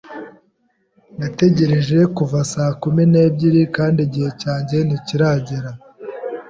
[1.19, 5.71] Nategereje kuva saa kumi n'ebyiri kandi igihe cyanjye ntikiragera.